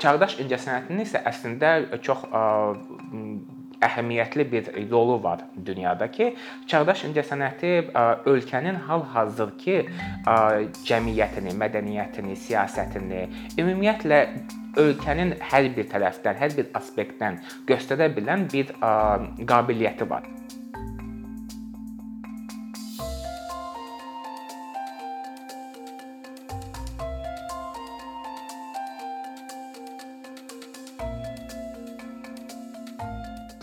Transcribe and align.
çağdaş 0.00 0.38
incəsənətinin 0.44 1.04
isə 1.04 1.22
əslində 1.28 1.72
çox 2.04 2.24
əhəmiyyətli 3.80 4.44
bir 4.52 4.66
rolu 4.90 5.16
var 5.22 5.44
dünyada 5.66 6.10
ki, 6.12 6.34
çağdaş 6.68 7.04
incəsənəti 7.08 7.70
ölkənin 8.28 8.80
hal-hazırki 8.88 9.78
cəmiyyətini, 10.88 11.54
mədəniyyətini, 11.62 12.36
siyasətini, 12.46 13.22
ümumiyyətlə 13.60 14.20
ölkənin 14.80 15.38
hər 15.52 15.70
bir 15.76 15.88
tərəfdən, 15.94 16.36
hər 16.42 16.58
bir 16.58 16.68
aspektdən 16.80 17.40
göstərə 17.70 18.10
bilən 18.16 18.46
bir 18.52 18.74
qabiliyyəti 19.48 20.08
var. 20.12 20.28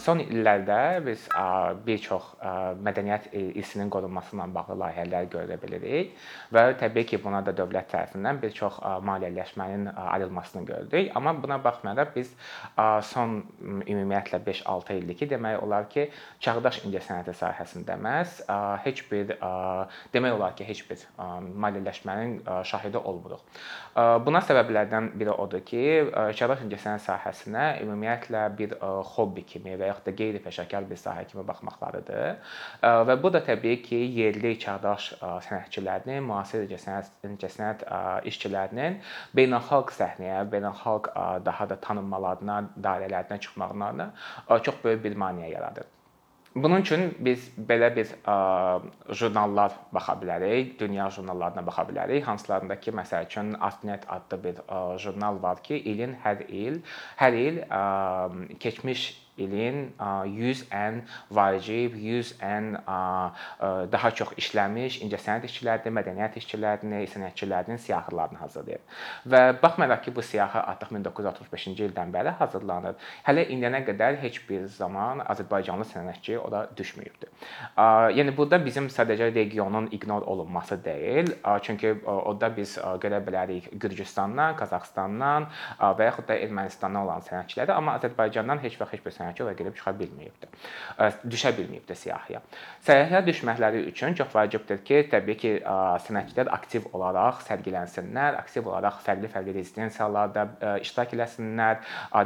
Son 0.08 0.22
illərdə 0.24 1.04
biz 1.04 1.26
bir 1.84 1.98
çox 2.00 2.30
mədəniyyət 2.80 3.26
irsinin 3.60 3.90
qorunması 3.92 4.38
ilə 4.38 4.46
bağlı 4.56 4.78
layihələr 4.80 5.26
görə 5.34 5.58
bilirik 5.60 6.14
və 6.56 6.62
təbii 6.80 7.04
ki, 7.10 7.18
buna 7.20 7.42
da 7.44 7.52
dövlət 7.52 7.90
tərəfindən 7.92 8.40
bir 8.40 8.54
çox 8.56 8.78
maliyyələşmənin 9.04 9.90
ayrılmasını 9.92 10.64
gördük. 10.70 11.10
Amma 11.12 11.34
buna 11.36 11.58
baxmayaraq 11.64 12.14
biz 12.16 12.32
son 13.10 13.42
ümumiyyətlə 13.60 14.40
5-6 14.46 14.96
ildir 15.02 15.20
ki, 15.20 15.28
demək 15.34 15.60
olar 15.66 15.90
ki, 15.92 16.08
çağdaş 16.40 16.80
incəsənəti 16.88 17.36
sahəsində 17.42 18.00
məhz 18.00 18.40
heç 18.86 19.04
bir 19.12 19.36
demək 20.16 20.38
olar 20.38 20.56
ki, 20.56 20.70
heç 20.72 20.86
bir 20.88 21.04
maliyyələşmənin 21.20 22.64
şahidi 22.64 23.04
olmuruq. 23.04 23.44
Buna 24.24 24.40
səbəblərdən 24.40 25.12
biri 25.20 25.36
odur 25.36 25.68
ki, 25.68 25.84
çağdaş 26.40 26.64
incəsənət 26.70 27.04
sahəsinə 27.10 27.70
ümumiyyətlə 27.84 28.48
bir 28.56 28.80
hobbi 29.18 29.44
kimi 29.44 29.76
və 29.76 29.92
ya 29.92 29.97
yaxud 29.98 30.06
da 30.06 30.14
qeyri-peşəkar 30.22 30.88
bir 30.90 31.00
sahə 31.02 31.26
kimi 31.28 31.44
baxmaqlarıdır. 31.48 32.54
Və 33.10 33.18
bu 33.24 33.34
da 33.34 33.42
təbii 33.42 33.82
ki, 33.82 34.00
yerli 34.20 34.54
çağdaş 34.60 35.10
sənətçilərinin, 35.48 36.22
müasir 36.22 36.68
incəsənət 36.68 37.86
işçilərinin 38.30 39.02
beynəlxalq 39.36 39.94
səhnəyə, 39.98 40.46
beynəlxalq 40.54 41.12
daha 41.46 41.70
da 41.70 41.82
tanınmalarına, 41.82 42.64
dairələrinə 42.78 43.40
çıxmaqlarına 43.40 44.12
çox 44.64 44.84
böyük 44.84 45.04
bir 45.04 45.16
maneə 45.18 45.52
yaradır. 45.52 45.86
Bunun 46.58 46.82
üçün 46.82 47.12
biz 47.22 47.44
belə 47.70 47.92
bir 47.94 48.10
ə, 48.26 48.36
jurnallar 49.14 49.76
baxa 49.94 50.16
bilərik, 50.18 50.72
dünya 50.80 51.06
jurnallarına 51.14 51.62
baxa 51.68 51.84
bilərik. 51.86 52.24
Hansılarında 52.26 52.80
ki, 52.82 52.96
məsəl 52.98 53.28
üçün 53.28 53.52
Artnet 53.62 54.08
adlı 54.10 54.40
bir 54.44 54.62
ə, 54.64 54.80
jurnal 55.04 55.38
var 55.44 55.62
ki, 55.62 55.78
ilin 55.92 56.16
hər 56.24 56.42
il, 56.48 56.80
hər 57.20 57.38
il 57.38 57.62
ə, 57.62 57.84
keçmiş 58.64 59.06
ilin 59.38 59.94
100 60.26 60.64
ən 60.74 61.02
vacib, 61.32 61.96
100 61.96 62.34
ən 62.42 62.70
daha 63.92 64.12
çox 64.12 64.34
işləmiş 64.42 65.00
incəsənət 65.06 65.48
işçilərinin, 65.50 65.96
mədəniyyət 65.98 66.38
işçilərinin, 66.42 67.06
sənətçilərinin 67.14 67.80
siyahılarını 67.82 68.40
hazırlayır. 68.42 68.82
Və 69.28 69.42
baxmayaraq 69.62 70.04
ki, 70.08 70.16
bu 70.16 70.22
siyahı 70.26 70.64
artıq 70.74 70.94
1965-ci 70.98 71.88
ildən 71.90 72.14
bəri 72.14 72.34
hazırlanır. 72.40 72.96
Hələ 73.28 73.48
indiyənə 73.54 73.84
qədər 73.88 74.18
heç 74.24 74.42
bir 74.50 74.66
zaman 74.72 75.22
Azərbaycanlı 75.26 75.86
sənətçi 75.92 76.38
ora 76.40 76.66
düşməyibdi. 76.78 77.30
Yəni 78.18 78.36
burada 78.38 78.60
bizim 78.66 78.88
sadəcə 78.92 79.30
regionun 79.36 79.90
ignor 79.92 80.22
olunması 80.22 80.84
deyil, 80.86 81.34
çünki 81.62 81.96
orada 82.06 82.50
biz 82.58 82.78
görə 82.78 83.20
bilərik 83.26 83.70
Gürcüstandan, 83.80 84.56
Qazaxıstandan 84.58 85.48
və 85.80 86.04
yaxud 86.10 86.28
da 86.28 86.36
Ermənistandan 86.38 87.04
olan 87.04 87.22
sənətçiləri, 87.28 87.72
amma 87.76 87.98
Azərbaycandan 88.00 88.60
heç 88.64 88.80
vaxt 88.80 88.94
heç 88.98 89.04
bir 89.06 89.12
sənətçi 89.12 89.27
sənətkar 89.28 89.46
ora 89.46 89.54
gedib 89.58 89.76
çıxa 89.76 89.94
bilməyibdi. 90.00 90.50
Düşə 91.28 91.52
bilməyibdi 91.58 91.96
siyahıya. 91.96 92.42
Səyahıya 92.88 93.22
düşməkləri 93.28 93.84
üçün 93.92 94.16
çox 94.18 94.34
vacibdir 94.36 94.84
ki, 94.88 95.02
təbii 95.12 95.38
ki, 95.38 95.54
sənətçilər 96.08 96.52
aktiv 96.56 96.88
olaraq 96.94 97.42
sərgilənsinlər, 97.48 98.40
aktiv 98.40 98.68
olaraq 98.68 99.02
fərqli-fərqli 99.06 99.56
rezidensiyalarda 99.58 100.48
iştirak 100.84 101.16
eləsinlər, 101.18 101.82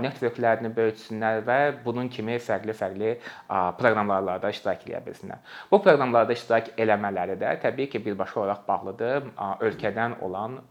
networklərini 0.06 0.74
böyütsünlər 0.76 1.42
və 1.48 1.60
bunun 1.86 2.10
kimi 2.10 2.38
fərqli-fərqli 2.40 3.16
proqramlarda 3.50 4.40
da 4.44 4.54
iştirak 4.54 4.86
edə 4.90 5.02
bilsinlər. 5.06 5.42
Bu 5.72 5.82
proqramlarda 5.82 6.38
iştirak 6.38 6.74
eləmələri 6.78 7.40
də 7.42 7.56
təbii 7.66 7.90
ki, 7.92 8.04
birbaşa 8.06 8.44
olaraq 8.44 8.68
bağlıdır 8.68 9.32
ölkədən 9.72 10.20
olan 10.22 10.62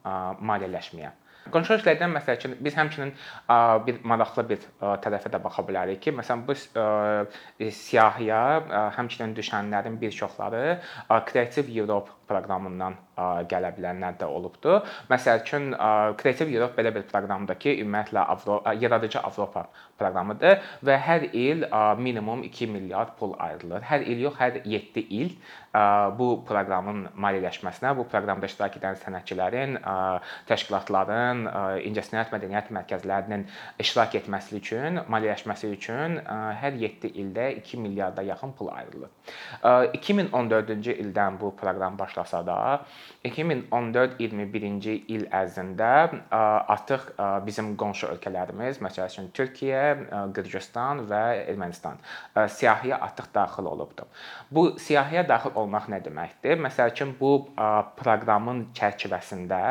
maliyyələşməyə. 0.41 1.17
Qonşu 1.55 1.77
ölkələrdən 1.77 2.15
məsəl 2.15 2.39
üçün 2.39 2.57
biz 2.65 2.77
həmçinin 2.79 3.13
bir 3.87 4.01
maraqlı 4.13 4.47
bir 4.51 4.65
tərəfə 5.05 5.33
də 5.35 5.43
baxa 5.43 5.65
bilərik 5.69 6.03
ki, 6.05 6.15
məsələn 6.17 6.47
bu 6.49 6.57
siyahıya 7.81 8.41
həmçinin 8.97 9.37
düşənlərin 9.39 10.01
bir 10.01 10.15
çoxları 10.17 10.81
Creative 11.31 11.79
Europe 11.81 12.11
proqramından 12.31 12.99
gələ 13.51 13.73
bilənlər 13.77 14.19
də 14.21 14.29
olubdu. 14.31 14.81
Məsəl 15.11 15.45
üçün 15.45 15.71
Creative 16.21 16.51
Europe 16.51 16.79
belə 16.81 16.95
bir 16.95 17.07
proqramdır 17.11 17.59
ki, 17.61 17.77
ümumiyyətlə 17.85 18.27
Avropa 18.35 18.75
yaradıcı 18.81 19.21
Avropa 19.21 19.67
proqramıdır 20.01 20.61
və 20.87 20.97
hər 21.05 21.27
il 21.37 21.67
minimum 22.01 22.43
2 22.49 22.67
milyard 22.73 23.17
pul 23.19 23.35
ayrılır. 23.39 23.85
Hər 23.85 24.07
il 24.09 24.23
yox, 24.25 24.39
hər 24.41 24.61
7 24.65 25.05
il 25.21 25.35
bu 26.19 26.29
proqramın 26.49 27.05
maliyyələşməsinə, 27.21 27.93
bu 27.99 28.07
proqramda 28.11 28.49
iştirak 28.49 28.79
edən 28.81 28.97
sənətçilərin, 29.05 29.77
təşkilatların, 30.49 31.45
incəsənət 31.87 32.33
mədəniyyət 32.35 32.73
mərkəzlərinin 32.75 33.45
iştirak 33.83 34.17
etməsi 34.23 34.57
üçün, 34.59 35.03
maliyyələşməsi 35.13 35.71
üçün 35.77 36.19
hər 36.63 36.81
7 36.81 37.13
ildə 37.23 37.51
2 37.61 37.83
milyarda 37.85 38.25
yaxın 38.27 38.57
pul 38.59 38.73
ayrılır. 38.75 39.13
2014-cü 39.63 40.97
ildən 41.05 41.39
bu 41.41 41.53
proqram 41.61 41.99
başlasa 41.99 42.43
da 42.47 42.59
2014-21-ci 43.25 44.95
il 45.13 45.27
ərzində 45.29 45.91
artıq 46.33 47.11
bizim 47.47 47.75
qonşu 47.81 48.09
ölkələrimiz, 48.15 48.81
məsəl 48.81 49.11
üçün 49.11 49.29
Türkiyə, 49.37 49.83
Qırğızstan 50.37 51.05
və 51.11 51.23
Ermənistan 51.53 52.01
siyahıya 52.57 53.01
artıq 53.05 53.29
daxil 53.35 53.69
olubdu. 53.71 54.09
Bu 54.51 54.79
siyahıya 54.79 55.29
daxil 55.29 55.57
olmaq 55.61 55.91
nə 55.93 56.01
deməkdir? 56.05 56.57
Məsəl 56.65 56.93
üçün 56.95 57.15
bu 57.21 57.33
proqramın 58.01 58.67
çərçivəsində 58.79 59.63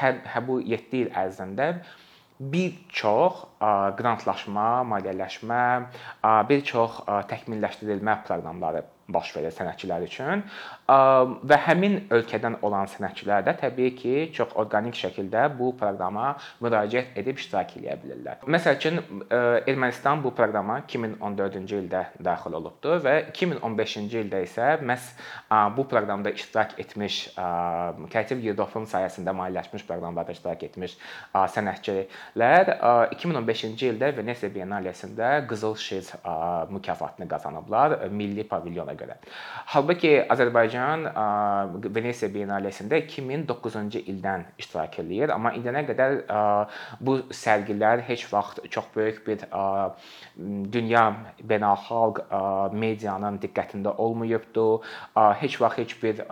hər, 0.00 0.20
hər 0.34 0.46
bu 0.46 0.60
7 0.62 1.00
il 1.04 1.14
ərzində 1.16 1.72
bir 2.36 2.74
çox 2.92 3.46
qrantlaşma, 3.96 4.84
maliyyələşmə, 4.90 5.62
bir 6.50 6.60
çox 6.68 7.00
təkmilləşdirilmə 7.30 8.18
proqramları 8.26 8.82
baş 9.08 9.30
verir 9.36 9.54
sənətçilər 9.54 10.02
üçün 10.04 10.42
və 10.86 11.56
həmin 11.66 11.96
ölkədən 12.14 12.60
olan 12.62 12.86
sənətçilər 12.86 13.42
də 13.46 13.56
təbii 13.58 13.94
ki, 13.98 14.14
çox 14.36 14.52
orqanik 14.54 14.94
şəkildə 14.94 15.48
bu 15.58 15.72
proqrama 15.78 16.36
müraciət 16.62 17.16
edib 17.18 17.40
iştirak 17.42 17.72
edə 17.80 17.96
bilirlər. 18.02 18.44
Məsəl 18.46 18.78
üçün 18.78 19.00
Ermənistan 19.66 20.22
bu 20.22 20.30
proqrama 20.36 20.78
2014-cü 20.86 21.80
ildə 21.82 22.04
daxil 22.22 22.54
olubdu 22.60 23.00
və 23.02 23.16
2015-ci 23.32 24.20
ildə 24.22 24.44
isə 24.46 24.76
məhz 24.86 25.08
bu 25.74 25.88
proqramda 25.90 26.30
iştirak 26.38 26.76
etmiş 26.84 27.18
Kreativ 27.34 28.46
Europe-un 28.46 28.86
sayəsində 28.86 29.34
maliyyələşmiş 29.34 29.86
proqramlarda 29.90 30.38
iştirak 30.38 30.62
etmiş 30.68 30.94
sənətçilər 31.34 32.72
2015-ci 33.16 33.90
ildə 33.90 34.12
Venesiya 34.20 34.54
Biennalesində 34.54 35.34
Qızıl 35.50 35.74
Şir 35.82 36.12
mükafatını 36.70 37.26
qazanıblar 37.28 38.06
milli 38.10 38.46
pavilyona 38.46 38.94
görə. 38.94 39.18
Halbuki 39.74 40.20
Azərbaycan 40.30 40.75
Venesiya 40.76 42.30
Biennalesində 42.34 43.00
2009-cu 43.02 44.02
ildən 44.02 44.44
iştirak 44.60 44.98
eləyir, 45.02 45.32
amma 45.34 45.52
indiyənə 45.56 45.82
qədər 45.88 46.16
bu 47.00 47.18
sərgilər 47.34 48.04
heç 48.08 48.26
vaxt 48.32 48.60
çox 48.70 48.90
böyük 48.96 49.22
bir 49.26 49.46
dünya 50.72 51.06
beynəlxalq 51.42 52.22
medianın 52.74 53.40
diqqətində 53.42 53.96
olmayıbdı. 53.96 54.68
Heç 55.42 55.60
vaxt 55.60 55.82
heç 55.84 55.96
bir 56.02 56.22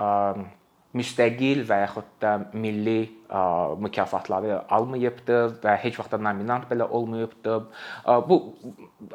müstəqil 0.94 1.64
və 1.66 1.76
yaxud 1.80 2.06
da 2.22 2.32
milli 2.54 3.10
mükafatları 3.82 4.60
almayıbdı 4.70 5.38
və 5.64 5.72
heç 5.82 5.96
vaxt 5.98 6.12
da 6.14 6.20
nominant 6.22 6.68
belə 6.70 6.86
olmayıbdı. 6.86 7.56
Bu 8.28 8.36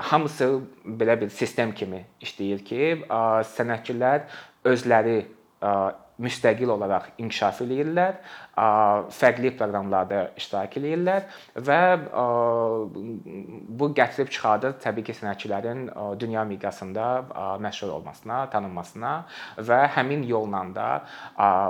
hamısı 0.10 0.50
belə 0.84 1.16
bir 1.22 1.30
sistem 1.32 1.72
kimi 1.72 2.02
işləyir 2.20 2.66
ki, 2.68 2.82
sənətçilər 3.54 4.28
özləri 4.68 5.20
müstəqil 6.20 6.72
olaraq 6.74 7.14
inkişaf 7.22 7.62
eləyirlər, 7.64 8.18
fərqli 9.16 9.54
proqramlarda 9.56 10.24
iştirak 10.40 10.76
eləyirlər 10.82 11.28
və 11.68 11.80
bu 13.80 13.90
gətirib 13.96 14.32
çıxardır 14.36 14.76
təbii 14.84 15.08
ki, 15.08 15.16
sənətçilərin 15.22 15.88
dünya 16.20 16.44
miqyasında 16.50 17.08
məşhur 17.64 17.96
olmasına, 18.00 18.46
tanınmasına 18.52 19.16
və 19.72 19.82
həmin 19.96 20.28
yolla 20.28 20.66
da 20.76 20.90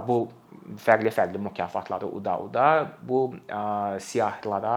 bu 0.07 0.23
fərqli-fərqli 0.85 1.39
mükafatları 1.41 2.07
uda-uda 2.19 2.65
bu 3.05 3.21
ə, 3.49 3.97
siyahılara 4.03 4.75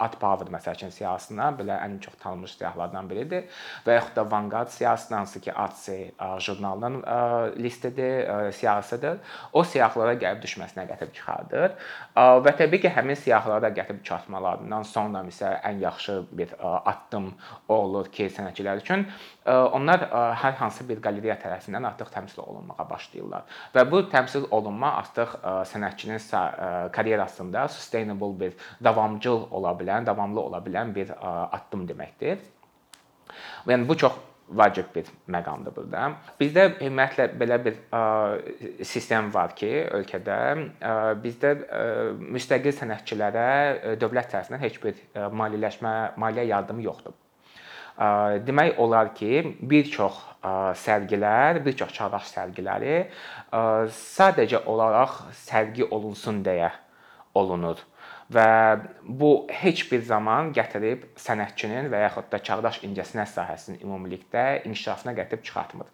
Ad 0.00 0.16
Power 0.20 0.50
məsəl 0.52 0.76
üçün 0.78 0.92
siyahısına 0.94 1.50
belə 1.58 1.78
ən 1.84 1.96
çox 2.04 2.18
tanınmış 2.22 2.56
siyahılardan 2.58 3.08
biridir 3.10 3.62
və 3.86 3.96
yaxud 3.96 4.16
da 4.16 4.24
Vanguard 4.30 4.68
siyahısı 4.74 5.14
hansı 5.14 5.40
ki 5.40 5.52
ATSI 5.52 5.98
jurnalının 6.44 7.00
ə, 7.02 7.18
listidir, 7.56 8.28
ə, 8.28 8.52
siyahısıdır. 8.52 9.18
O 9.52 9.64
siyahılara 9.64 10.14
gəlib 10.20 10.44
düşməsinə 10.44 10.86
gətirib 10.90 11.16
çıxardır. 11.16 11.76
Ə, 12.14 12.26
və 12.44 12.54
təbii 12.60 12.84
ki, 12.84 12.92
həmin 12.96 13.18
siyahılara 13.18 13.72
gətirib 13.76 14.04
çıxartmalarından 14.04 14.86
sonra 14.88 15.24
isə 15.30 15.56
ən 15.66 15.80
yaxşı 15.84 16.20
bir 16.32 16.54
ə, 16.58 16.76
addım 16.92 17.32
olur 17.68 18.12
ki, 18.12 18.28
sənətçilər 18.36 18.84
üçün 18.84 19.06
onlar 19.50 20.04
hər 20.36 20.56
hansı 20.60 20.84
bir 20.88 21.00
qalereya 21.02 21.34
tərəfindən 21.40 21.86
artıq 21.88 22.10
təmsil 22.12 22.42
olunmağa 22.44 22.84
başlayırlar. 22.90 23.46
Və 23.74 23.84
bu 23.90 24.02
təmsil 24.12 24.46
olunma 24.50 24.92
artıq 25.10 25.36
sənətçinin 25.72 26.22
karyerasında 26.92 27.68
sustainable 27.68 28.40
bir 28.40 28.52
davamcıl 28.84 29.46
ola 29.50 29.74
bilən, 29.74 30.06
davamlı 30.06 30.40
ola 30.40 30.58
bilən 30.58 30.94
bir 30.94 31.12
addım 31.20 31.86
deməkdir. 31.88 32.38
Yəni 33.66 33.88
bu 33.88 33.96
çox 33.96 34.12
vacib 34.50 34.88
bir 34.94 35.06
məqamdır 35.30 35.74
burada. 35.76 36.08
Bizdə 36.40 36.64
ümumiyyətlə 36.80 37.28
belə 37.38 37.58
bir 37.64 37.76
ə, 37.94 38.00
sistem 38.82 39.30
var 39.34 39.54
ki, 39.54 39.70
ölkədə 40.00 40.38
ə, 40.82 40.94
bizdə 41.22 41.52
ə, 41.54 41.84
müstəqil 42.18 42.74
sənətçilərə 42.74 43.46
dövlət 44.02 44.32
tərəfindən 44.34 44.64
heç 44.64 44.80
bir 44.82 44.98
maliyyələşmə, 45.14 45.94
maliyyə 46.18 46.48
yardımı 46.50 46.88
yoxdur. 46.88 47.19
Demək 48.46 48.78
olar 48.78 49.14
ki, 49.14 49.56
bir 49.60 49.90
çox 49.90 50.18
sərgilər, 50.84 51.60
bir 51.64 51.76
çox 51.76 51.92
çağdaş 51.96 52.30
sərgiləri 52.32 52.96
sadəcə 53.96 54.62
olaraq 54.70 55.22
sərgi 55.42 55.88
olunsun 55.90 56.44
deyə 56.46 56.70
olunur 57.34 57.82
və 58.30 58.80
bu 59.02 59.30
heç 59.50 59.84
bir 59.90 60.02
zaman 60.06 60.52
gətirib 60.54 61.06
sənətçinin 61.18 61.90
və 61.90 62.04
yaxud 62.06 62.28
da 62.32 62.38
çağdaş 62.38 62.82
incəsənət 62.86 63.32
sahəsinin 63.34 63.82
ümumilikdə 63.82 64.62
inkişafına 64.68 65.16
gətirib 65.18 65.42
çıxartmır. 65.48 65.88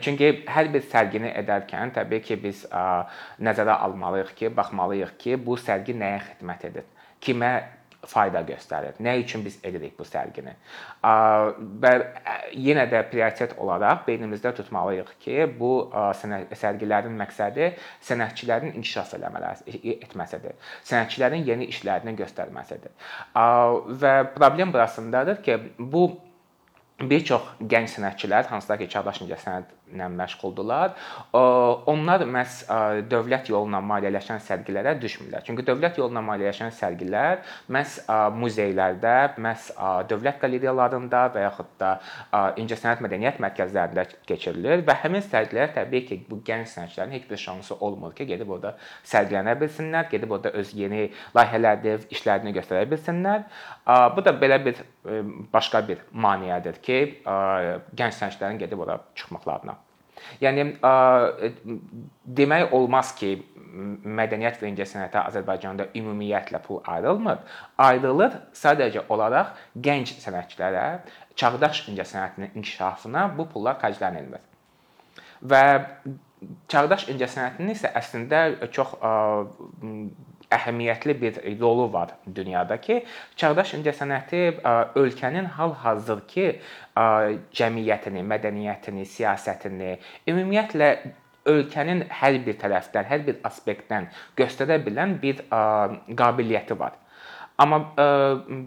Çünki 0.00 0.30
hər 0.48 0.70
bir 0.72 0.82
sərgini 0.88 1.30
edərkən 1.36 1.92
təbii 1.92 2.22
ki, 2.24 2.38
biz 2.40 2.64
ə, 2.72 3.04
nəzərə 3.44 3.76
almalıyıq 3.86 4.32
ki, 4.38 4.50
baxmalıyıq 4.56 5.18
ki, 5.20 5.36
bu 5.46 5.58
sərgi 5.60 5.94
nəyə 6.00 6.22
xidmət 6.30 6.64
edir? 6.70 6.86
Kimə 7.20 7.52
fayda 8.06 8.40
göstərir. 8.46 8.96
Nə 9.02 9.14
üçün 9.22 9.44
biz 9.44 9.58
edirik 9.64 9.94
bu 9.98 10.04
sərgini? 10.06 10.54
Və 11.82 11.92
yenə 12.58 12.88
də 12.90 13.04
prioritet 13.10 13.54
olaraq 13.62 14.02
beynimizdə 14.08 14.54
tutmalıyıq 14.58 15.12
ki, 15.22 15.36
bu 15.58 15.72
sərgilərin 16.58 17.14
məqsədi 17.20 17.70
sənətçilərin 18.08 18.74
inkişaf 18.74 19.14
eləmələri 19.18 19.94
etməsidir. 20.02 20.58
Sənətçilərin 20.88 21.46
yeni 21.46 21.70
işlərini 21.70 22.16
göstərməsidir. 22.18 22.92
Və 24.02 24.14
problem 24.34 24.74
burasındadır 24.74 25.42
ki, 25.46 25.58
bu 25.78 26.08
bir 27.02 27.24
çox 27.26 27.54
gənc 27.70 27.90
sənətçilər, 27.96 28.46
hansılar 28.50 28.78
ki, 28.82 28.90
çağdaş 28.92 29.22
incəsənətlə 29.92 30.16
məşğuldurlar, 30.16 30.94
onlar 31.86 32.24
məhz 32.24 32.62
dövlət 33.10 33.50
yolla 33.50 33.80
maliyyələşən 33.84 34.40
sərgilərə 34.42 34.94
düşmürlər. 35.00 35.44
Çünki 35.46 35.64
dövlət 35.66 35.98
yolla 35.98 36.22
maliyyələşən 36.24 36.72
sərgilər 36.76 37.42
məhz 37.72 37.98
muzeylərdə, 38.36 39.36
məhz 39.42 39.70
dövlət 40.08 40.40
qaleriyalarında 40.42 41.22
və 41.34 41.44
yaxud 41.46 41.70
da 41.80 41.92
incəsənət 42.60 43.02
mədəniyyət 43.04 43.40
mərkəzlərində 43.42 44.06
keçirilir 44.28 44.84
və 44.86 44.96
həmin 45.02 45.24
sərgilər 45.26 45.72
təbii 45.76 46.06
ki, 46.08 46.20
bu 46.28 46.40
gənc 46.44 46.70
sənətçilərin 46.72 47.16
heç 47.16 47.28
bir 47.30 47.42
şansı 47.42 47.78
olmur 47.80 48.14
ki, 48.16 48.26
gedib 48.26 48.50
orada 48.50 48.76
sərgilənə 49.04 49.56
bilsinlər, 49.60 50.08
gedib 50.12 50.32
orada 50.32 50.54
öz 50.58 50.74
yeni 50.76 51.10
layihələrini, 51.36 52.08
işlərini 52.12 52.54
göstərə 52.56 52.88
bilsinlər. 52.90 53.46
Bu 54.16 54.24
da 54.24 54.34
belə 54.36 54.60
bir 54.64 54.82
başqa 55.52 55.82
bir 55.88 56.04
maneədir 56.14 56.78
ki, 56.82 56.98
gənc 57.24 58.20
sənətçilərin 58.20 58.60
gedib 58.62 58.84
ora 58.84 59.00
çıxmaqlarına. 59.18 59.74
Yəni 60.42 60.66
demək 62.40 62.74
olmaz 62.76 63.12
ki, 63.18 63.34
mədəniyyət 63.72 64.60
və 64.60 64.70
incəsənətə 64.72 65.22
Azərbaycanda 65.30 65.88
ümumiyyətlə 65.96 66.60
pul 66.64 66.82
ayrılmır. 66.92 67.40
Ayrılır 67.80 68.36
sadəcə 68.56 69.06
olaraq 69.12 69.54
gənc 69.86 70.12
sənətçilərə, 70.20 70.86
çağdaş 71.40 71.86
incəsənətinin 71.92 72.58
inkişafına 72.60 73.30
bu 73.38 73.48
pullar 73.52 73.78
xərclənilmir. 73.80 74.44
Və 75.42 75.62
çağdaş 76.72 77.08
incəsənətinin 77.14 77.72
isə 77.72 77.90
əslində 77.98 78.44
çox 78.74 78.94
əhəmiyyətli 80.56 81.16
bir 81.20 81.40
rolu 81.60 81.88
var 81.92 82.14
dünyada 82.36 82.76
ki, 82.80 83.00
çağdaş 83.36 83.74
incəsənəti 83.78 84.42
ölkənin 85.00 85.48
hal-hazırki 85.56 86.46
cəmiyyətini, 87.58 88.24
mədəniyyətini, 88.34 89.06
siyasətini, 89.16 89.96
ümumiyyətlə 90.30 90.90
ölkənin 91.52 92.04
hər 92.20 92.38
bir 92.46 92.58
tərəfdən, 92.60 93.08
hər 93.08 93.24
bir 93.26 93.38
aspektdən 93.48 94.10
göstərə 94.38 94.78
bilən 94.84 95.16
bir 95.22 95.42
qabiliyyəti 95.50 96.78
var. 96.78 96.98
Amma 97.60 97.82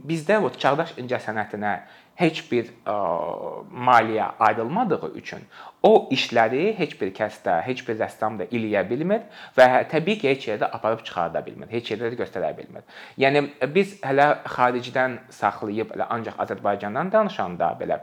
bizdə 0.08 0.38
o 0.44 0.50
çağdaş 0.54 0.96
incəsənətinə 1.02 1.72
heç 2.20 2.42
bir 2.52 2.70
ə, 2.88 2.96
maliyyə 3.72 4.30
ayrılmadığı 4.40 5.12
üçün 5.20 5.44
o 5.84 6.08
işləri 6.16 6.72
heç 6.78 6.96
bir 7.02 7.12
kəs 7.16 7.42
də, 7.46 7.60
heç 7.68 7.84
bir 7.88 8.00
rəssam 8.00 8.40
da 8.40 8.48
eləyə 8.48 8.86
bilmir 8.90 9.26
və 9.58 9.68
təbii 9.92 10.18
ki, 10.22 10.32
heç 10.32 10.48
yerdə 10.50 10.72
aparıb 10.78 11.04
çıxarda 11.06 11.44
bilmir, 11.46 11.70
heç 11.72 11.92
yerdə 11.92 12.14
də 12.14 12.20
göstərə 12.24 12.52
bilmir. 12.58 12.86
Yəni 13.22 13.46
biz 13.76 13.98
hələ 14.04 14.30
xaricdən 14.56 15.20
saxlayıb 15.30 15.96
elə 15.98 16.10
ancaq 16.18 16.40
Azərbaycandan 16.48 17.12
danışanda 17.14 17.74
belə 17.80 18.02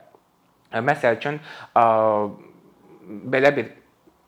məsəl 0.72 1.18
üçün 1.18 1.40
ə, 1.76 1.84
belə 3.32 3.56
bir 3.56 3.72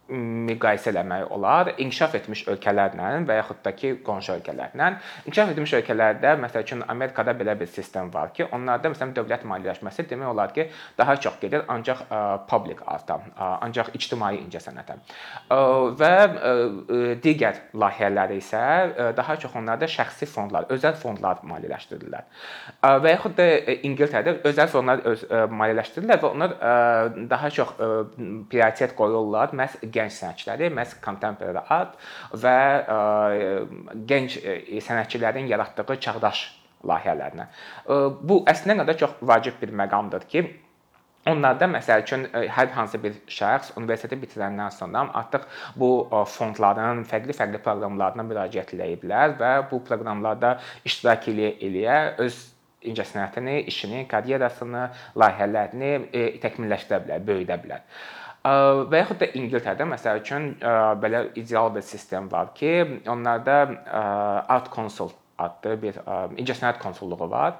müqayisə 0.09 0.91
eləmək 0.93 1.31
olar 1.33 1.71
inkişaf 1.81 2.15
etmiş 2.19 2.43
ölkələrlə 2.53 3.23
və 3.25 3.39
yaxud 3.39 3.61
da 3.65 3.73
ki, 3.73 3.95
qonşu 4.05 4.35
ölkələrlə. 4.35 4.89
İnkişaf 5.25 5.53
etmiş 5.55 5.73
ölkələrdə 5.79 6.35
məsəl 6.43 6.67
üçün 6.67 6.83
Amerikada 6.89 7.33
belə 7.33 7.55
bir 7.61 7.71
sistem 7.73 8.11
var 8.13 8.35
ki, 8.37 8.45
onlarda 8.53 8.91
məsələn 8.93 9.15
dövlət 9.17 9.47
maliyyələşməsi 9.49 10.05
demək 10.11 10.29
olar 10.29 10.53
ki, 10.53 10.67
daha 10.99 11.17
çox 11.17 11.39
gedir 11.41 11.65
ancaq 11.73 12.05
public 12.51 12.83
arta, 12.87 13.17
ancaq 13.39 13.95
ictimai 13.97 14.35
incəsənətə. 14.43 14.99
Və 16.01 16.13
digər 17.25 17.63
layihələri 17.73 18.39
isə 18.43 19.15
daha 19.17 19.39
çox 19.41 19.57
onlarda 19.57 19.89
şəxsi 19.89 20.29
fondlar, 20.29 20.69
özəl 20.75 20.99
fondlar 21.01 21.41
maliyyələşdirirlər. 21.49 22.29
Və 23.01 23.17
yaxud 23.17 23.39
da 23.41 23.49
İngiltərədə 23.89 24.37
özəl 24.53 24.69
fondlar 24.75 25.01
öz 25.15 25.25
maliyyələşdirirlər 25.33 26.21
və 26.21 26.33
onlar 26.35 26.57
daha 27.33 27.51
çox 27.57 27.73
prioritet 28.53 28.93
qoyurlar 28.99 29.57
məhz 29.57 29.81
gənc 29.95 30.17
sənətçiləri 30.19 30.71
məhz 30.75 30.99
contemporary 31.05 31.63
art 31.79 31.97
və 32.45 32.59
e, 32.97 33.47
gənc 34.11 34.37
e, 34.43 34.59
sənətçilərin 34.85 35.49
yaratdığı 35.53 35.99
çağdaş 36.09 36.45
layihələrinə. 36.91 37.49
E, 37.49 37.99
bu 38.21 38.43
əslində 38.51 38.83
qədər 38.83 39.01
çox 39.05 39.19
vacib 39.33 39.59
bir 39.63 39.75
məqamdır 39.85 40.29
ki, 40.35 40.47
Onlarda 41.25 41.65
məsəl 41.73 42.03
üçün 42.03 42.27
hər 42.53 42.67
hansı 42.77 42.99
bir 43.01 43.15
şəxs 43.33 43.71
universiteti 43.81 44.19
bitirəndən 44.21 44.75
sonra 44.77 45.07
artıq 45.21 45.47
bu 45.81 45.89
fondların 46.29 47.01
fərqli-fərqli 47.09 47.63
proqramlarına 47.65 48.27
müraciət 48.29 48.75
edə 48.77 48.91
bilər 49.01 49.33
və 49.39 49.53
bu 49.71 49.81
proqramlarda 49.89 50.59
iştirak 50.85 51.31
eləyə 51.33 51.97
öz 52.27 52.43
incəsənətini, 52.91 53.63
işini, 53.73 54.03
karyerasını, 54.11 54.85
layihələrini 55.17 55.95
təkmilləşdirə 56.43 57.01
bilər, 57.07 57.25
böyüdə 57.31 57.57
bilər. 57.63 57.89
Və 58.45 58.99
yaxud 59.01 59.23
da 59.23 59.31
İngiltərədə 59.41 59.87
məsəl 59.89 60.19
üçün 60.21 60.51
belə 61.01 61.27
ideal 61.41 61.71
bir 61.73 61.85
sistem 61.85 62.31
var 62.33 62.51
ki, 62.57 62.73
onlarda 63.09 63.61
art 64.53 64.69
consul 64.75 65.15
adlı 65.39 65.77
bir 65.83 65.97
incəsənət 66.39 66.79
konsulluğu 66.83 67.27
var. 67.31 67.57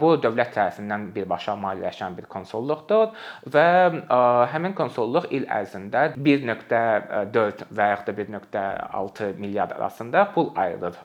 Bu 0.00 0.10
dövlət 0.20 0.50
tərəfindən 0.56 1.06
birbaşa 1.14 1.54
maliyyələşən 1.62 2.16
bir 2.18 2.26
konsulluqdur 2.32 3.14
və 3.54 3.66
həmin 4.52 4.74
konsulluq 4.76 5.30
il 5.38 5.46
ərzində 5.46 6.08
1.4 6.16 7.68
və 7.70 7.90
yaxud 7.92 8.10
da 8.10 8.24
1.6 8.24 9.30
milyard 9.38 9.76
arasında 9.78 10.26
pul 10.34 10.50
ayırır 10.56 10.98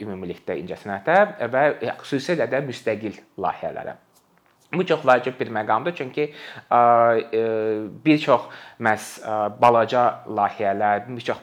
ümumilikdə 0.00 0.56
incəsənətə 0.62 1.50
və 1.52 1.66
xüsusilə 2.04 2.48
də 2.50 2.62
müstəqil 2.70 3.18
layihələrə. 3.36 3.98
Bu 4.72 4.86
çox 4.86 5.06
vacib 5.06 5.40
bir 5.40 5.48
məqamdır, 5.50 5.94
çünki 5.94 6.34
bir 8.04 8.18
çox 8.18 8.40
məhz 8.80 9.06
balaca 9.60 10.02
layihələr, 10.26 11.08
bir 11.16 11.24
çox 11.26 11.38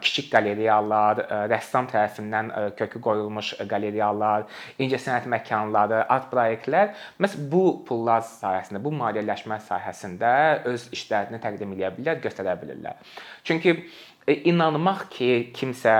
kiçik 0.00 0.30
qaleriyalar, 0.32 1.24
rəssam 1.50 1.88
tərəfindən 1.90 2.52
kökü 2.78 3.00
qoyulmuş 3.02 3.54
qaleriyalar, 3.68 4.46
incəsənət 4.78 5.26
məkanları, 5.26 6.04
art 6.06 6.30
proyektlər 6.30 6.94
məhz 7.18 7.34
bu 7.50 7.64
pullar 7.88 8.22
sayəsində, 8.22 8.78
bu 8.84 8.94
maliyyələşmə 8.94 9.58
sahəsində 9.66 10.62
öz 10.70 10.88
işlərini 10.94 11.42
təqdim 11.42 11.74
edə 11.74 11.90
bilirlər, 11.96 12.22
göstərə 12.22 12.54
bilirlər. 12.62 12.94
Çünki 13.42 13.74
e, 13.74 13.82
inanmaq 14.28 15.08
ki, 15.10 15.50
kimsə 15.56 15.92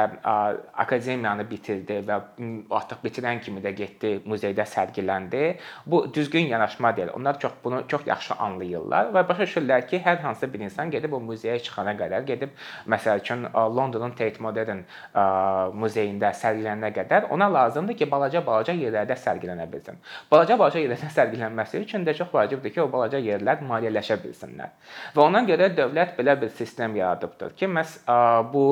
akademiyanı 0.84 1.44
bitirdi 1.50 2.00
və 2.06 2.16
artıq 2.76 3.00
bitirən 3.04 3.40
kimi 3.40 3.62
də 3.64 3.72
getdi 3.76 4.10
muzeydə 4.28 4.66
sərgiləndi. 4.68 5.54
Bu 5.86 6.02
düzgün 6.14 6.46
yanaşma 6.50 6.96
deyil. 6.96 7.08
Onlar 7.16 7.40
çox 7.40 7.52
bunu 7.64 7.82
çox 7.88 8.06
yaxşı 8.06 8.34
anlayırlar 8.34 9.12
və 9.14 9.22
başa 9.28 9.46
düşürlər 9.46 9.86
ki, 9.88 10.02
hər 10.04 10.20
hansı 10.22 10.52
bir 10.52 10.60
insan 10.66 10.90
gedib 10.90 11.12
o 11.16 11.20
muzeyə 11.24 11.56
çıxana 11.62 11.94
qədər, 11.98 12.26
gedib 12.28 12.50
məsəl 12.86 13.22
üçün 13.22 13.46
Londonun 13.54 14.12
Tate 14.18 14.42
Modern 14.44 14.84
muzeyində 15.78 16.34
sərgilənənə 16.36 16.92
qədər 16.98 17.30
ona 17.32 17.48
lazımdır 17.52 17.96
ki, 17.96 18.10
balaca-balaca 18.10 18.76
yerlərdə 18.76 19.16
sərgilənə 19.16 19.68
bilsin. 19.72 19.96
Balaca-balaca 20.30 20.82
yerlərdə 20.82 21.08
sərgilənməsi 21.16 21.82
üçün 21.84 22.04
də 22.04 22.16
çox 22.18 22.34
vacibdir 22.34 22.74
ki, 22.74 22.82
o 22.84 22.90
balaca 22.92 23.18
yerlər 23.22 23.64
maliyyələşə 23.64 24.20
bilsinlər. 24.24 24.76
Və 25.16 25.24
ona 25.24 25.44
görə 25.48 25.70
dövlət 25.76 26.16
belə 26.18 26.36
bir 26.40 26.52
sistem 26.60 26.96
yaradıbdır 26.96 27.56
ki, 27.56 27.70
məhz 27.78 27.98
bu 28.52 28.64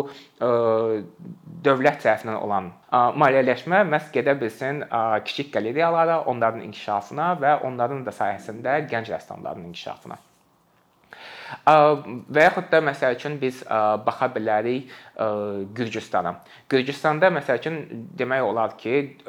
dövlət 1.66 1.98
tərəfindən 2.04 2.38
olan 2.38 2.70
maliyyələşmə 2.92 3.82
məhz 3.90 4.12
gedə 4.14 4.36
bilsin 4.40 4.84
kiçik 5.24 5.52
qaleriyalara, 5.56 6.22
onların 6.30 6.62
inkişafına 6.68 7.34
və 7.42 7.58
onların 7.66 8.06
da 8.06 8.14
sayəsində 8.14 8.80
gənc 8.90 9.12
rəssamların 9.16 9.68
inkişafına. 9.72 10.18
Və 11.66 12.42
yaxud 12.42 12.66
da 12.72 12.80
məsəl 12.82 13.14
üçün 13.14 13.36
biz 13.38 13.60
baxa 14.06 14.26
bilərik 14.34 14.90
Gürcüstana. 15.78 16.32
Gürcüstanda 16.68 17.30
məsəl 17.30 17.60
üçün 17.60 17.76
demək 18.18 18.42
olar 18.42 18.74
ki, 18.80 19.22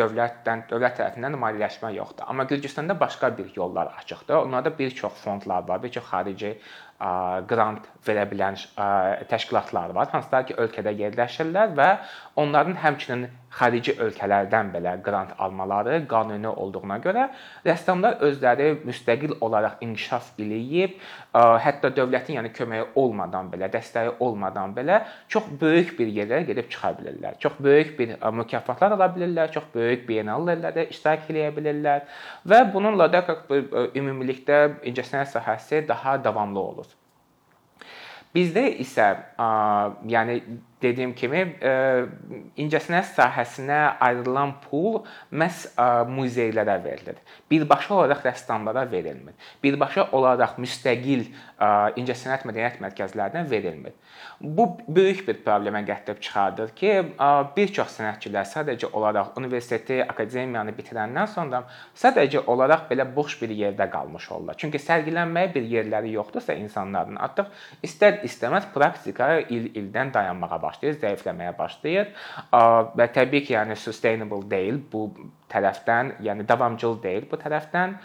dövlətdən, 0.00 0.64
dövlət 0.72 0.98
tərəfindən 0.98 1.38
maliyyələşmə 1.38 1.92
yoxdur. 1.94 2.26
Amma 2.26 2.48
Gürcüstanda 2.50 2.98
başqa 3.00 3.30
bir 3.38 3.54
yollar 3.54 3.94
açıqdır. 3.98 4.34
Onlarda 4.42 4.74
bir 4.78 4.90
çox 4.90 5.14
fondlar 5.22 5.68
var, 5.68 5.82
bir 5.82 5.94
çox 5.94 6.04
xarici 6.10 6.58
qrant 7.50 7.86
verə 8.06 8.24
bilən 8.30 8.58
təşkilatlar 9.30 9.94
var, 9.96 10.10
hansılar 10.14 10.46
ki, 10.46 10.58
ölkədə 10.62 10.92
yerləşirlər 10.98 11.74
və 11.78 11.88
onların 12.38 12.76
həmçinin 12.82 13.28
xarici 13.52 13.92
ölkələrdən 14.00 14.70
belə 14.72 14.94
qrant 15.04 15.34
almaları 15.42 15.98
qanuni 16.08 16.48
olduğuna 16.48 16.98
görə 17.04 17.26
rəssamlar 17.66 18.22
özləri 18.24 18.68
müstəqil 18.86 19.34
olaraq 19.44 19.82
inkişaf 19.84 20.30
eləyib, 20.40 20.94
hətta 21.34 21.90
dövlətin 21.96 22.38
yəni 22.38 22.52
köməyi 22.56 22.86
olmadan 23.02 23.50
belə, 23.52 23.68
dəstəyi 23.72 24.14
olmadan 24.24 24.72
belə 24.76 25.02
çox 25.32 25.50
böyük 25.60 25.92
bir 25.98 26.14
yerlərə 26.20 26.46
gedib 26.48 26.70
çıxa 26.72 26.94
bilirlər. 27.00 27.36
Çox 27.44 27.60
böyük 27.60 27.92
bir 27.98 28.16
mükafatlar 28.40 28.96
ala 28.96 29.10
bilirlər, 29.16 29.52
çox 29.52 29.68
böyük 29.74 30.08
biennallərdə 30.08 30.88
iştirak 30.94 31.28
edə 31.28 31.52
bilirlər 31.58 32.08
və 32.48 32.64
bununla 32.72 33.10
da 33.12 33.22
ümumilikdə 33.92 34.64
incəsənət 34.88 35.36
sahəsi 35.36 35.84
daha 35.88 36.16
davamlı 36.24 36.60
olur. 36.60 36.91
Bizdə 38.32 38.64
isə 38.80 39.08
yəni 40.08 40.38
dediyim 40.82 41.14
kimi 41.14 41.44
incəsənət 42.60 43.12
sahəsinə 43.16 43.80
ayrılan 44.02 44.56
pul 44.66 45.00
məhz 45.30 45.68
muzeylərə 46.10 46.76
verilir. 46.84 47.16
Birbaşa 47.50 47.94
olaraq 47.94 48.26
rəssamlara 48.26 48.84
verilmir. 48.90 49.34
Birbaşa 49.62 50.08
olaraq 50.12 50.58
müstəqil 50.62 51.28
incəsənət 51.98 52.46
mədəniyyət 52.48 52.80
mərkəzlərinə 52.82 53.46
verilmir. 53.50 53.94
Bu 54.42 54.66
böyük 54.88 55.22
bir 55.28 55.36
problemə 55.44 55.84
gətirib 55.86 56.18
çıxardır 56.22 56.72
ki, 56.74 56.92
bir 57.56 57.72
çox 57.76 57.98
sənətçilər 57.98 58.46
sadəcə 58.50 58.90
olaraq 58.90 59.36
universiteti, 59.38 60.00
akademiyanı 60.02 60.74
bitirəndən 60.74 61.28
sonra 61.30 61.62
sadəcə 61.94 62.42
olaraq 62.50 62.88
belə 62.90 63.06
boş 63.14 63.36
bir 63.42 63.54
yerdə 63.54 63.86
qalmış 63.92 64.26
olurlar. 64.34 64.58
Çünki 64.58 64.80
sərgilənməyə 64.82 65.52
bir 65.54 65.68
yerləri 65.70 66.16
yoxdursa 66.16 66.56
insanların 66.58 67.20
artıq 67.22 67.46
istər-istəməz 67.86 68.72
praktika 68.74 69.38
il-ildən 69.46 70.10
dayanmağa 70.14 70.58
başlayır, 70.62 70.71
zəifləməyə 70.80 71.52
başlayır 71.58 72.10
və 72.98 73.08
təbii 73.14 73.44
ki, 73.46 73.54
yəni 73.54 73.76
sustainable 73.76 74.42
deyil 74.50 74.80
bu 74.92 75.08
tərəfdən, 75.52 76.16
yəni 76.24 76.46
davamcıl 76.48 77.00
deyil 77.02 77.28
bu 77.30 77.40
tərəfdən 77.40 77.98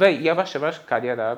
və 0.00 0.10
yavaş-yavaş 0.24 0.84
karyera 0.88 1.36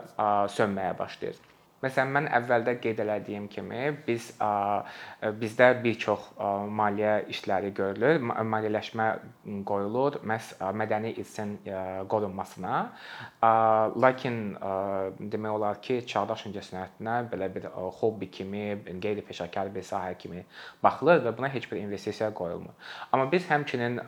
sönməyə 0.52 0.99
başlayır. 0.99 1.37
Məsələn, 1.85 2.09
mən 2.09 2.26
əvvəldə 2.33 2.73
qeyd 2.80 3.00
elədiyim 3.04 3.47
kimi, 3.52 3.80
biz 4.06 4.30
bizdə 5.40 5.66
bir 5.83 5.99
çox 6.00 6.23
maliyyə 6.73 7.26
işləri 7.28 7.68
görülür, 7.76 8.16
maliyyələşmə 8.25 9.09
qoyulur 9.68 10.16
məhz 10.25 10.54
mədəni 10.80 11.11
irsin 11.21 11.52
qorunmasına. 12.09 12.78
Lakin 14.04 14.38
demək 15.21 15.59
olar 15.59 15.83
ki, 15.85 15.99
çağdaş 16.09 16.47
incəsənətinə 16.49 17.18
belə 17.35 17.50
bir 17.59 17.68
hobbi 18.00 18.30
kimi, 18.38 18.64
qeyri-peşəkar 18.88 19.68
bir 19.75 19.85
sahə 19.85 20.16
kimi 20.16 20.47
baxılır 20.83 21.21
və 21.28 21.35
buna 21.37 21.52
heç 21.52 21.68
bir 21.73 21.83
investisiya 21.83 22.30
qoyulmur. 22.40 22.73
Amma 23.12 23.28
biz 23.33 23.50
həmçinin 23.52 24.00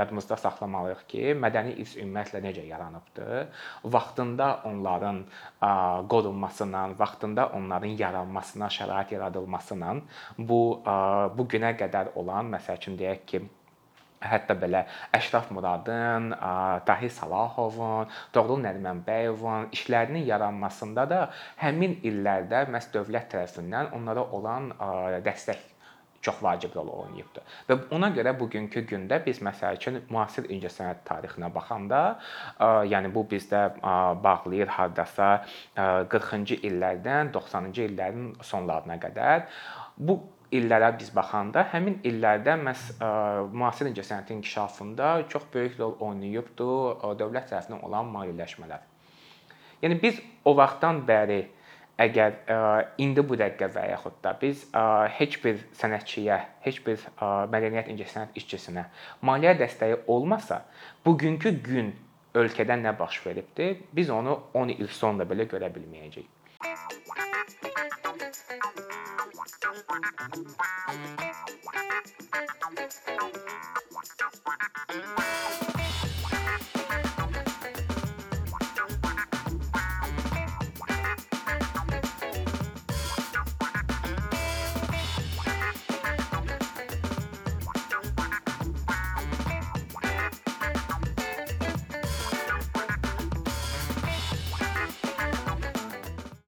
yadımızda 0.00 0.40
saxlamalıyıq 0.48 1.06
ki, 1.14 1.24
mədəni 1.46 1.78
irs 1.78 1.94
ümumiyyətlə 2.02 2.42
necə 2.48 2.66
yaranıbdı? 2.74 3.46
Vaxtında 3.84 4.50
onların 4.66 5.24
qorunmasına 6.10 6.71
ilə, 6.72 6.84
vaxtında 6.98 7.48
onların 7.58 7.96
yaranmasına 8.02 8.68
şərait 8.72 9.12
yaradılması 9.14 9.78
ilə 9.78 9.96
bu 10.38 10.60
bu 11.36 11.50
günə 11.54 11.76
qədər 11.78 12.14
olan, 12.16 12.48
məsəl 12.56 12.80
üçün 12.80 12.96
deyək 13.00 13.26
ki, 13.32 13.42
hətta 14.22 14.54
belə 14.58 14.84
Əşraf 15.14 15.50
Muradın, 15.54 16.30
Tahir 16.86 17.10
Salahovun, 17.10 18.10
Doğrul 18.34 18.62
Nərimanbəyovun 18.66 19.72
işlərinin 19.76 20.26
yaranmasında 20.28 21.08
da 21.10 21.20
həmin 21.62 21.98
illərdə 22.06 22.64
məhz 22.72 22.92
dövlət 22.94 23.32
tərəfindən 23.34 23.92
onlara 23.98 24.24
olan 24.38 24.72
dəstək 25.26 25.71
çox 26.22 26.42
vacib 26.42 26.74
rol 26.78 26.88
oynayıbdı. 26.94 27.42
Və 27.68 27.78
ona 27.94 28.08
görə 28.14 28.32
bugünkü 28.38 28.84
gündə 28.88 29.18
biz 29.26 29.40
məsəl 29.42 29.78
üçün 29.80 30.00
müasir 30.10 30.46
incəsənət 30.54 31.02
tarixinə 31.08 31.48
baxanda, 31.54 32.02
yəni 32.88 33.10
bu 33.14 33.24
bizdə 33.30 33.64
bağlayır 34.24 34.70
hardasa 34.78 35.32
40-cı 35.76 36.60
illərdən 36.68 37.32
90-cı 37.34 37.88
illərin 37.90 38.30
sonlarına 38.40 39.00
qədər 39.02 39.48
bu 39.98 40.20
illərə 40.52 40.90
biz 41.00 41.08
baxanda 41.16 41.64
həmin 41.72 41.98
illərdə 42.06 42.58
məhz 42.60 42.90
müasir 43.56 43.88
incəsənətin 43.88 44.38
inkişafında 44.42 45.14
çox 45.32 45.46
böyük 45.54 45.78
rol 45.80 45.96
oynayıbdı 46.06 46.68
dövlət 47.20 47.50
tərəfindən 47.50 47.80
olan 47.88 48.10
maliyyələşmələr. 48.12 48.84
Yəni 49.82 49.96
biz 50.02 50.20
o 50.44 50.52
vaxtdan 50.54 51.02
bəri 51.08 51.40
əgər 52.00 52.36
ə, 52.48 52.58
indi 53.04 53.24
bu 53.26 53.36
dəqiqə 53.40 53.68
və 53.74 53.84
yaxud 53.90 54.16
da 54.24 54.32
biz 54.40 54.64
ə, 54.72 54.84
heç 55.18 55.38
bir 55.42 55.60
sənətçiyə, 55.78 56.38
heç 56.64 56.80
bir 56.86 57.02
ə, 57.16 57.32
mədəniyyət 57.52 57.90
incəsənət 57.92 58.38
işçisinə 58.40 58.86
maliyyə 59.28 59.56
dəstəyi 59.60 60.00
olmasa, 60.12 60.62
bugünkü 61.04 61.56
gün 61.64 61.92
ölkədə 62.34 62.78
nə 62.80 62.94
baş 62.98 63.20
veribdi, 63.26 63.74
biz 63.92 64.10
onu 64.10 64.38
10 64.54 64.76
il 64.78 64.88
sonra 64.88 65.28
belə 65.28 65.48
görə 65.50 65.68
bilməyəcəyik. 65.74 66.30